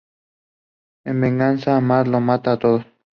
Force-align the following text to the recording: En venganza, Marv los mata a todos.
En 1.05 1.21
venganza, 1.21 1.79
Marv 1.79 2.07
los 2.09 2.21
mata 2.23 2.53
a 2.53 2.57
todos. 2.57 2.85